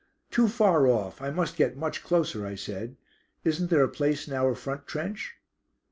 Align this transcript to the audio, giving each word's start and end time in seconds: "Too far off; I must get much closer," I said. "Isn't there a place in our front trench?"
"Too 0.31 0.47
far 0.47 0.87
off; 0.87 1.21
I 1.21 1.29
must 1.29 1.55
get 1.55 1.77
much 1.77 2.03
closer," 2.03 2.43
I 2.43 2.55
said. 2.55 2.97
"Isn't 3.43 3.69
there 3.69 3.83
a 3.83 3.87
place 3.87 4.27
in 4.27 4.33
our 4.33 4.55
front 4.55 4.87
trench?" 4.87 5.35